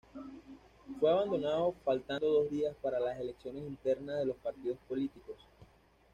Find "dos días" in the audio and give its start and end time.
2.27-2.75